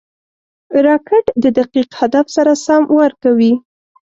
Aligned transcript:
راکټ 0.85 1.25
د 1.43 1.45
دقیق 1.57 1.89
هدف 1.99 2.25
سره 2.35 2.51
سم 2.65 2.83
وار 2.95 3.11
کوي 3.23 3.53